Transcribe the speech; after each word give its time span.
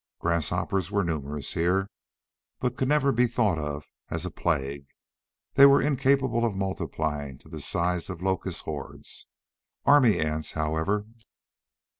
Grasshoppers 0.17 0.89
were 0.89 1.03
numerous 1.03 1.53
here, 1.53 1.87
but 2.59 2.75
could 2.75 2.87
never 2.87 3.11
be 3.11 3.27
thought 3.27 3.59
of 3.59 3.85
as 4.09 4.25
a 4.25 4.31
plague; 4.31 4.87
they 5.53 5.67
were 5.67 5.79
incapable 5.79 6.43
of 6.43 6.55
multiplying 6.55 7.37
to 7.37 7.47
the 7.47 7.61
size 7.61 8.09
of 8.09 8.19
locust 8.19 8.63
hordes. 8.65 9.27
Army 9.85 10.17
ants, 10.19 10.53
however.... 10.53 11.05